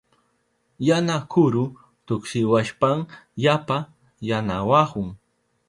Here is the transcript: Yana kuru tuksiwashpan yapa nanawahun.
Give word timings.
Yana 0.87 1.15
kuru 1.31 1.63
tuksiwashpan 2.05 2.97
yapa 3.43 3.77
nanawahun. 4.27 5.07